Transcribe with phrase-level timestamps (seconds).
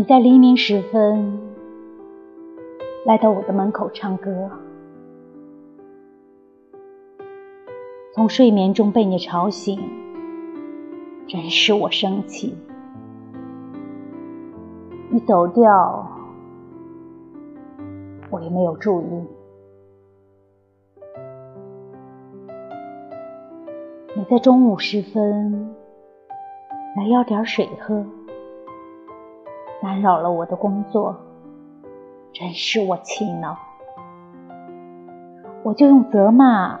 [0.00, 1.38] 你在黎明时分
[3.04, 4.50] 来到我的门口唱歌，
[8.14, 9.78] 从睡眠中被你吵醒，
[11.28, 12.56] 真使我生气。
[15.10, 16.10] 你走掉，
[18.30, 19.04] 我也没有注意。
[24.16, 25.74] 你在中午时分
[26.96, 28.02] 来要点水喝，
[29.82, 31.16] 打扰了我的工作，
[32.32, 33.56] 真使我气恼。
[35.62, 36.78] 我就用责骂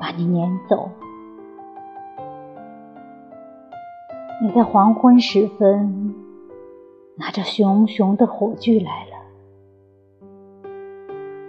[0.00, 0.90] 把你撵走。
[4.42, 6.14] 你在黄昏时分
[7.16, 10.70] 拿着熊熊的火炬来了，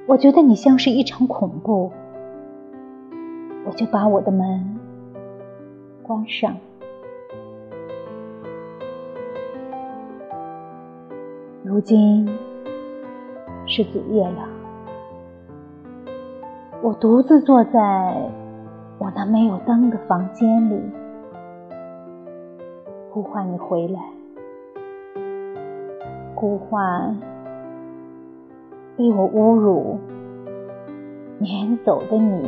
[0.08, 1.92] 我觉得你像是一场恐怖，
[3.66, 4.80] 我就把我的门
[6.04, 6.56] 关上。
[11.68, 12.30] 如今
[13.66, 14.48] 是子夜了，
[16.84, 18.30] 我独自坐在
[19.00, 20.80] 我那没有灯的房间里，
[23.10, 24.00] 呼唤你回来，
[26.36, 27.18] 呼唤
[28.96, 29.98] 被我侮辱、
[31.40, 32.48] 撵走的你。